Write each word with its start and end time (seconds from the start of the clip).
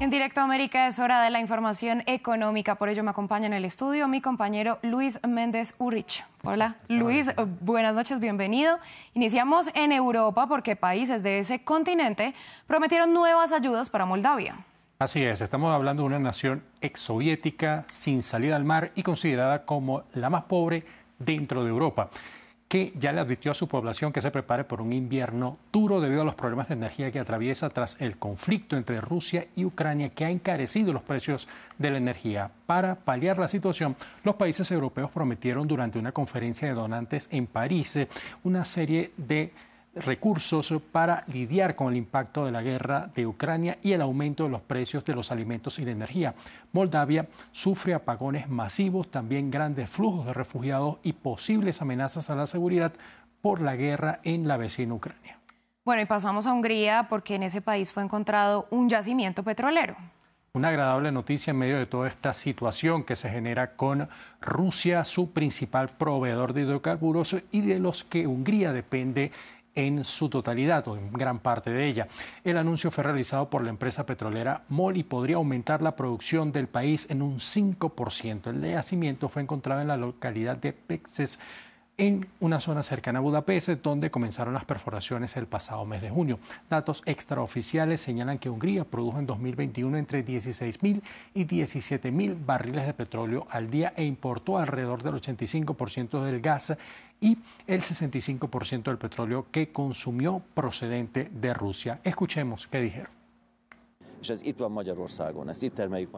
En 0.00 0.10
Directo 0.10 0.40
América 0.40 0.86
es 0.86 1.00
hora 1.00 1.24
de 1.24 1.30
la 1.30 1.40
información 1.40 2.04
económica, 2.06 2.76
por 2.76 2.88
ello 2.88 3.02
me 3.02 3.10
acompaña 3.10 3.46
en 3.46 3.52
el 3.52 3.64
estudio 3.64 4.06
mi 4.06 4.20
compañero 4.20 4.78
Luis 4.82 5.18
Méndez 5.26 5.74
Urrich. 5.78 6.24
Hola, 6.44 6.76
Luis, 6.86 7.32
buenas 7.60 7.96
noches, 7.96 8.20
bienvenido. 8.20 8.78
Iniciamos 9.14 9.70
en 9.74 9.90
Europa 9.90 10.46
porque 10.46 10.76
países 10.76 11.24
de 11.24 11.40
ese 11.40 11.64
continente 11.64 12.32
prometieron 12.68 13.12
nuevas 13.12 13.50
ayudas 13.50 13.90
para 13.90 14.06
Moldavia. 14.06 14.54
Así 15.00 15.24
es, 15.24 15.40
estamos 15.40 15.74
hablando 15.74 16.04
de 16.04 16.06
una 16.06 16.20
nación 16.20 16.62
exsoviética 16.80 17.84
sin 17.88 18.22
salida 18.22 18.54
al 18.54 18.64
mar 18.64 18.92
y 18.94 19.02
considerada 19.02 19.64
como 19.64 20.04
la 20.14 20.30
más 20.30 20.44
pobre 20.44 20.84
dentro 21.18 21.64
de 21.64 21.70
Europa 21.70 22.08
que 22.68 22.92
ya 22.98 23.12
le 23.12 23.20
advirtió 23.20 23.50
a 23.50 23.54
su 23.54 23.66
población 23.66 24.12
que 24.12 24.20
se 24.20 24.30
prepare 24.30 24.64
por 24.64 24.82
un 24.82 24.92
invierno 24.92 25.58
duro 25.72 26.00
debido 26.00 26.20
a 26.20 26.24
los 26.24 26.34
problemas 26.34 26.68
de 26.68 26.74
energía 26.74 27.10
que 27.10 27.18
atraviesa 27.18 27.70
tras 27.70 27.98
el 28.00 28.18
conflicto 28.18 28.76
entre 28.76 29.00
Rusia 29.00 29.46
y 29.56 29.64
Ucrania 29.64 30.10
que 30.10 30.26
ha 30.26 30.30
encarecido 30.30 30.92
los 30.92 31.02
precios 31.02 31.48
de 31.78 31.90
la 31.90 31.96
energía. 31.96 32.50
Para 32.66 32.94
paliar 32.94 33.38
la 33.38 33.48
situación, 33.48 33.96
los 34.22 34.36
países 34.36 34.70
europeos 34.70 35.10
prometieron 35.10 35.66
durante 35.66 35.98
una 35.98 36.12
conferencia 36.12 36.68
de 36.68 36.74
donantes 36.74 37.28
en 37.32 37.46
París 37.46 37.96
eh, 37.96 38.08
una 38.44 38.66
serie 38.66 39.12
de 39.16 39.52
recursos 39.94 40.72
para 40.92 41.24
lidiar 41.26 41.74
con 41.74 41.88
el 41.88 41.96
impacto 41.96 42.44
de 42.44 42.52
la 42.52 42.62
guerra 42.62 43.10
de 43.14 43.26
Ucrania 43.26 43.78
y 43.82 43.92
el 43.92 44.02
aumento 44.02 44.44
de 44.44 44.50
los 44.50 44.60
precios 44.60 45.04
de 45.04 45.14
los 45.14 45.32
alimentos 45.32 45.78
y 45.78 45.84
la 45.84 45.92
energía. 45.92 46.34
Moldavia 46.72 47.26
sufre 47.52 47.94
apagones 47.94 48.48
masivos, 48.48 49.10
también 49.10 49.50
grandes 49.50 49.90
flujos 49.90 50.26
de 50.26 50.32
refugiados 50.32 50.98
y 51.02 51.12
posibles 51.12 51.82
amenazas 51.82 52.30
a 52.30 52.36
la 52.36 52.46
seguridad 52.46 52.92
por 53.40 53.60
la 53.60 53.76
guerra 53.76 54.20
en 54.24 54.48
la 54.48 54.56
vecina 54.56 54.94
Ucrania. 54.94 55.38
Bueno, 55.84 56.02
y 56.02 56.06
pasamos 56.06 56.46
a 56.46 56.52
Hungría 56.52 57.06
porque 57.08 57.36
en 57.36 57.44
ese 57.44 57.62
país 57.62 57.92
fue 57.92 58.02
encontrado 58.02 58.66
un 58.70 58.88
yacimiento 58.88 59.42
petrolero. 59.42 59.96
Una 60.52 60.68
agradable 60.68 61.12
noticia 61.12 61.52
en 61.52 61.58
medio 61.58 61.78
de 61.78 61.86
toda 61.86 62.08
esta 62.08 62.34
situación 62.34 63.04
que 63.04 63.16
se 63.16 63.30
genera 63.30 63.76
con 63.76 64.08
Rusia, 64.40 65.04
su 65.04 65.32
principal 65.32 65.88
proveedor 65.88 66.52
de 66.52 66.62
hidrocarburos 66.62 67.36
y 67.52 67.60
de 67.60 67.78
los 67.78 68.02
que 68.02 68.26
Hungría 68.26 68.72
depende 68.72 69.30
en 69.78 70.04
su 70.04 70.28
totalidad 70.28 70.88
o 70.88 70.96
en 70.96 71.12
gran 71.12 71.38
parte 71.38 71.70
de 71.70 71.86
ella. 71.86 72.08
El 72.42 72.58
anuncio 72.58 72.90
fue 72.90 73.04
realizado 73.04 73.48
por 73.48 73.62
la 73.62 73.70
empresa 73.70 74.04
petrolera 74.04 74.64
MOL 74.68 74.96
y 74.96 75.04
podría 75.04 75.36
aumentar 75.36 75.82
la 75.82 75.94
producción 75.94 76.50
del 76.50 76.66
país 76.66 77.06
en 77.10 77.22
un 77.22 77.36
5%. 77.36 78.50
El 78.50 78.60
yacimiento 78.60 79.28
fue 79.28 79.42
encontrado 79.42 79.80
en 79.80 79.86
la 79.86 79.96
localidad 79.96 80.56
de 80.56 80.72
Pexes, 80.72 81.38
en 81.96 82.26
una 82.40 82.60
zona 82.60 82.82
cercana 82.82 83.18
a 83.18 83.22
Budapest, 83.22 83.68
donde 83.82 84.10
comenzaron 84.10 84.54
las 84.54 84.64
perforaciones 84.64 85.36
el 85.36 85.46
pasado 85.46 85.84
mes 85.84 86.02
de 86.02 86.10
junio. 86.10 86.38
Datos 86.70 87.02
extraoficiales 87.06 88.00
señalan 88.00 88.38
que 88.38 88.50
Hungría 88.50 88.84
produjo 88.84 89.18
en 89.18 89.26
2021 89.26 89.96
entre 89.96 90.24
16.000 90.24 91.02
y 91.34 91.44
17.000 91.44 92.36
barriles 92.44 92.86
de 92.86 92.94
petróleo 92.94 93.48
al 93.50 93.70
día 93.70 93.92
e 93.96 94.04
importó 94.04 94.58
alrededor 94.58 95.02
del 95.02 95.14
85% 95.14 96.22
del 96.22 96.40
gas 96.40 96.76
y 97.20 97.38
el 97.66 97.82
65% 97.82 98.84
del 98.84 98.98
petróleo 98.98 99.46
que 99.50 99.72
consumió 99.72 100.42
procedente 100.54 101.28
de 101.32 101.54
Rusia. 101.54 102.00
Escuchemos 102.04 102.66
qué 102.66 102.80
dijeron. 102.80 103.17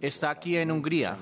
Está 0.00 0.30
aquí 0.30 0.56
en 0.56 0.70
Hungría. 0.70 1.16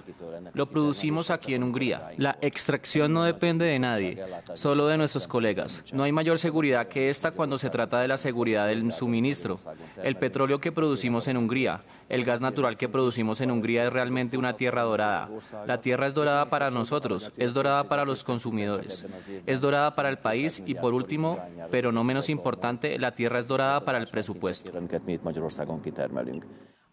Lo 0.55 0.69
producimos 0.69 1.31
aquí 1.31 1.55
en 1.55 1.63
Hungría. 1.63 2.11
La 2.19 2.37
extracción 2.41 3.13
no 3.13 3.25
depende 3.25 3.65
de 3.65 3.79
nadie, 3.79 4.23
solo 4.55 4.87
de 4.87 4.97
nuestros 4.97 5.27
colegas. 5.29 5.83
No 5.93 6.03
hay 6.05 6.13
mayor 6.13 6.39
seguridad 6.39 6.89
que 6.89 7.11
esta 7.11 7.31
cuando 7.31 7.59
se 7.59 7.71
trata 7.71 8.01
de 8.01 8.09
la 8.09 8.17
seguridad 8.17 8.67
del 8.67 8.93
suministro. 8.93 9.57
El 10.03 10.17
petróleo 10.17 10.61
que 10.61 10.73
producimos 10.73 11.29
en 11.29 11.37
Hungría, 11.37 11.83
el 12.09 12.25
gas 12.25 12.41
natural 12.41 12.77
que 12.77 12.89
producimos 12.89 13.41
en 13.41 13.51
Hungría 13.51 13.87
es 13.87 13.93
realmente 13.93 14.39
una 14.39 14.53
tierra 14.55 14.83
dorada. 14.83 15.29
La 15.67 15.81
tierra 15.81 16.07
es 16.07 16.15
dorada 16.15 16.49
para 16.51 16.71
nosotros, 16.71 17.33
es 17.37 17.53
dorada 17.53 17.85
para 17.85 18.05
los 18.05 18.25
consumidores, 18.25 19.07
es 19.47 19.61
dorada 19.61 19.95
para 19.95 20.09
el 20.09 20.19
país 20.19 20.63
y 20.65 20.75
por 20.75 20.95
último, 20.95 21.39
pero 21.71 21.93
no 21.93 22.05
menos 22.05 22.29
importante, 22.29 22.99
la 22.99 23.13
tierra 23.13 23.41
es 23.41 23.47
dorada 23.47 23.81
para 23.81 23.99
el 23.99 24.07
presupuesto. 24.07 24.73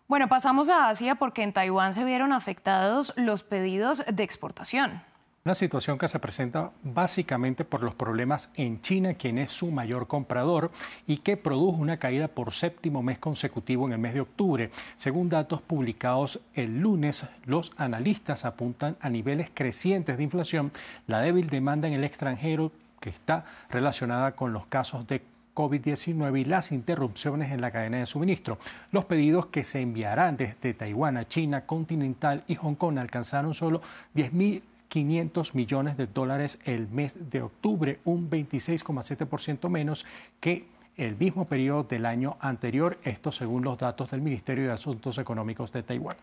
Bueno, 0.07 0.27
pasamos 0.27 0.69
a 0.69 0.89
Asia 0.89 1.15
porque 1.15 1.43
en 1.43 1.53
Taiwán 1.53 1.93
se 1.93 2.03
vieron 2.03 2.33
afectados 2.33 3.13
los 3.15 3.43
pedidos 3.43 4.03
de 4.11 4.23
exportación. 4.23 5.01
Una 5.45 5.55
situación 5.55 5.97
que 5.97 6.07
se 6.07 6.19
presenta 6.19 6.71
básicamente 6.83 7.65
por 7.65 7.83
los 7.83 7.95
problemas 7.95 8.51
en 8.55 8.81
China, 8.81 9.13
quien 9.15 9.37
es 9.37 9.51
su 9.51 9.71
mayor 9.71 10.07
comprador 10.07 10.71
y 11.07 11.17
que 11.17 11.35
produjo 11.35 11.81
una 11.81 11.97
caída 11.97 12.27
por 12.27 12.53
séptimo 12.53 13.01
mes 13.01 13.17
consecutivo 13.17 13.85
en 13.85 13.93
el 13.93 13.99
mes 13.99 14.13
de 14.13 14.21
octubre. 14.21 14.71
Según 14.95 15.29
datos 15.29 15.61
publicados 15.61 16.39
el 16.53 16.79
lunes, 16.79 17.25
los 17.45 17.71
analistas 17.77 18.45
apuntan 18.45 18.97
a 19.01 19.09
niveles 19.09 19.49
crecientes 19.53 20.17
de 20.17 20.23
inflación, 20.23 20.71
la 21.07 21.21
débil 21.21 21.49
demanda 21.49 21.87
en 21.87 21.93
el 21.93 22.03
extranjero 22.03 22.71
que 23.01 23.09
está 23.09 23.45
relacionada 23.69 24.33
con 24.33 24.53
los 24.53 24.65
casos 24.67 25.07
de 25.07 25.21
COVID-19 25.53 26.41
y 26.41 26.45
las 26.45 26.71
interrupciones 26.71 27.51
en 27.51 27.61
la 27.61 27.71
cadena 27.71 27.97
de 27.97 28.05
suministro. 28.05 28.57
Los 28.91 29.05
pedidos 29.05 29.47
que 29.47 29.63
se 29.63 29.81
enviarán 29.81 30.37
desde 30.37 30.73
Taiwán 30.73 31.17
a 31.17 31.27
China 31.27 31.65
continental 31.65 32.43
y 32.47 32.55
Hong 32.55 32.75
Kong 32.75 32.97
alcanzaron 32.97 33.53
solo 33.53 33.81
10.500 34.15 35.53
millones 35.53 35.97
de 35.97 36.07
dólares 36.07 36.59
el 36.65 36.87
mes 36.87 37.29
de 37.29 37.41
octubre, 37.41 37.99
un 38.05 38.29
26,7% 38.29 39.69
menos 39.69 40.05
que 40.39 40.67
el 40.97 41.15
mismo 41.15 41.45
periodo 41.45 41.83
del 41.83 42.05
año 42.05 42.37
anterior, 42.39 42.99
esto 43.03 43.31
según 43.31 43.63
los 43.63 43.77
datos 43.77 44.11
del 44.11 44.21
Ministerio 44.21 44.65
de 44.65 44.73
Asuntos 44.73 45.17
Económicos 45.17 45.71
de 45.71 45.83
Taiwán. 45.83 46.17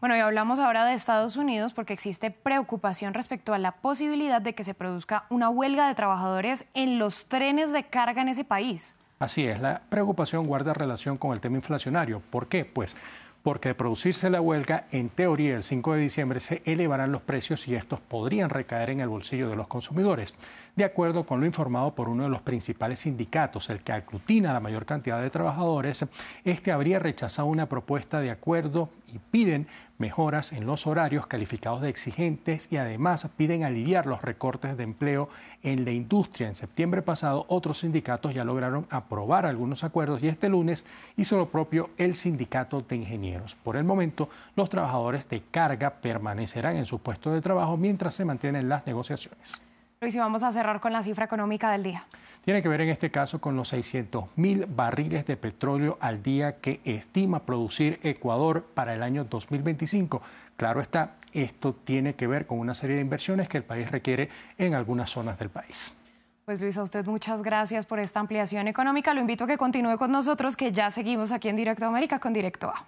Bueno, 0.00 0.16
y 0.16 0.20
hablamos 0.20 0.60
ahora 0.60 0.84
de 0.84 0.94
Estados 0.94 1.36
Unidos 1.36 1.72
porque 1.72 1.92
existe 1.92 2.30
preocupación 2.30 3.14
respecto 3.14 3.52
a 3.52 3.58
la 3.58 3.72
posibilidad 3.72 4.40
de 4.40 4.54
que 4.54 4.62
se 4.62 4.72
produzca 4.72 5.24
una 5.28 5.48
huelga 5.48 5.88
de 5.88 5.96
trabajadores 5.96 6.66
en 6.74 7.00
los 7.00 7.26
trenes 7.26 7.72
de 7.72 7.82
carga 7.82 8.22
en 8.22 8.28
ese 8.28 8.44
país. 8.44 8.96
Así 9.18 9.44
es, 9.44 9.60
la 9.60 9.82
preocupación 9.88 10.46
guarda 10.46 10.72
relación 10.72 11.18
con 11.18 11.32
el 11.32 11.40
tema 11.40 11.56
inflacionario. 11.56 12.22
¿Por 12.30 12.46
qué? 12.46 12.64
Pues 12.64 12.94
porque 13.42 13.70
de 13.70 13.74
producirse 13.74 14.30
la 14.30 14.40
huelga, 14.40 14.86
en 14.92 15.08
teoría 15.08 15.56
el 15.56 15.64
5 15.64 15.94
de 15.94 16.00
diciembre 16.00 16.38
se 16.38 16.62
elevarán 16.64 17.10
los 17.10 17.22
precios 17.22 17.66
y 17.66 17.74
estos 17.74 17.98
podrían 17.98 18.50
recaer 18.50 18.90
en 18.90 19.00
el 19.00 19.08
bolsillo 19.08 19.48
de 19.48 19.56
los 19.56 19.66
consumidores. 19.66 20.32
De 20.76 20.84
acuerdo 20.84 21.24
con 21.24 21.40
lo 21.40 21.46
informado 21.46 21.96
por 21.96 22.08
uno 22.08 22.22
de 22.22 22.28
los 22.28 22.42
principales 22.42 23.00
sindicatos, 23.00 23.68
el 23.70 23.80
que 23.80 23.92
aglutina 23.92 24.52
la 24.52 24.60
mayor 24.60 24.86
cantidad 24.86 25.20
de 25.20 25.30
trabajadores, 25.30 26.04
este 26.44 26.70
habría 26.70 27.00
rechazado 27.00 27.48
una 27.48 27.66
propuesta 27.66 28.20
de 28.20 28.30
acuerdo 28.30 28.90
y 29.12 29.18
piden 29.18 29.66
mejoras 29.98 30.52
en 30.52 30.66
los 30.66 30.86
horarios 30.86 31.26
calificados 31.26 31.80
de 31.80 31.88
exigentes 31.88 32.72
y 32.72 32.76
además 32.76 33.28
piden 33.36 33.64
aliviar 33.64 34.06
los 34.06 34.22
recortes 34.22 34.76
de 34.76 34.84
empleo 34.84 35.28
en 35.62 35.84
la 35.84 35.90
industria. 35.90 36.48
En 36.48 36.54
septiembre 36.54 37.02
pasado, 37.02 37.44
otros 37.48 37.80
sindicatos 37.80 38.34
ya 38.34 38.44
lograron 38.44 38.86
aprobar 38.90 39.44
algunos 39.44 39.84
acuerdos 39.84 40.22
y 40.22 40.28
este 40.28 40.48
lunes 40.48 40.84
hizo 41.16 41.36
lo 41.36 41.48
propio 41.48 41.90
el 41.98 42.14
sindicato 42.14 42.80
de 42.80 42.96
ingenieros. 42.96 43.54
Por 43.56 43.76
el 43.76 43.84
momento, 43.84 44.28
los 44.54 44.68
trabajadores 44.68 45.28
de 45.28 45.42
carga 45.50 45.90
permanecerán 45.90 46.76
en 46.76 46.86
su 46.86 47.00
puesto 47.00 47.32
de 47.32 47.42
trabajo 47.42 47.76
mientras 47.76 48.14
se 48.14 48.24
mantienen 48.24 48.68
las 48.68 48.86
negociaciones. 48.86 49.67
Luis, 50.00 50.14
y 50.14 50.18
vamos 50.18 50.44
a 50.44 50.52
cerrar 50.52 50.78
con 50.80 50.92
la 50.92 51.02
cifra 51.02 51.24
económica 51.24 51.72
del 51.72 51.82
día. 51.82 52.04
Tiene 52.44 52.62
que 52.62 52.68
ver 52.68 52.82
en 52.82 52.90
este 52.90 53.10
caso 53.10 53.40
con 53.40 53.56
los 53.56 53.68
600 53.68 54.26
mil 54.36 54.66
barriles 54.66 55.26
de 55.26 55.36
petróleo 55.36 55.98
al 56.00 56.22
día 56.22 56.60
que 56.60 56.80
estima 56.84 57.40
producir 57.40 57.98
Ecuador 58.04 58.62
para 58.74 58.94
el 58.94 59.02
año 59.02 59.24
2025. 59.24 60.22
Claro 60.56 60.80
está, 60.80 61.16
esto 61.32 61.74
tiene 61.74 62.14
que 62.14 62.28
ver 62.28 62.46
con 62.46 62.60
una 62.60 62.74
serie 62.74 62.94
de 62.94 63.02
inversiones 63.02 63.48
que 63.48 63.58
el 63.58 63.64
país 63.64 63.90
requiere 63.90 64.28
en 64.56 64.74
algunas 64.74 65.10
zonas 65.10 65.36
del 65.36 65.50
país. 65.50 65.96
Pues 66.44 66.60
Luis, 66.60 66.78
a 66.78 66.84
usted 66.84 67.04
muchas 67.04 67.42
gracias 67.42 67.84
por 67.84 67.98
esta 67.98 68.20
ampliación 68.20 68.68
económica. 68.68 69.12
Lo 69.14 69.20
invito 69.20 69.44
a 69.44 69.46
que 69.48 69.58
continúe 69.58 69.98
con 69.98 70.12
nosotros, 70.12 70.56
que 70.56 70.70
ya 70.70 70.92
seguimos 70.92 71.32
aquí 71.32 71.48
en 71.48 71.56
Directo 71.56 71.86
América 71.86 72.20
con 72.20 72.32
Directo 72.32 72.68
A. 72.68 72.86